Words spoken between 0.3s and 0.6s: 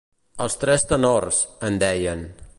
Els